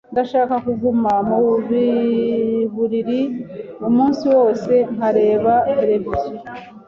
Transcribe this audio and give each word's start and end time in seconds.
Ndashaka 0.13 0.53
kuguma 0.65 1.13
mu 1.29 1.37
buriri 2.75 3.21
umunsi 3.87 4.23
wose 4.35 4.71
nkareba 4.93 5.53
televiziyo. 5.79 6.39